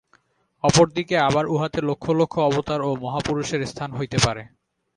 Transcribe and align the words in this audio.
অপর 0.63 0.87
দিকে 0.95 1.15
আবার 1.19 1.45
উহাতে 1.45 1.79
লক্ষ 1.89 2.05
লক্ষ 2.19 2.35
অবতার 2.41 2.79
ও 2.81 2.91
মহাপুরুষের 3.03 3.61
স্থান 3.67 3.89
হইতে 3.93 4.17
পারে। 4.25 4.43